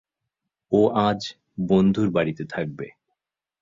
ও 0.71 0.81
আজ 1.07 1.21
বন্ধুর 1.69 2.07
বাড়িতে 2.09 2.43
থাকবে। 2.45 2.87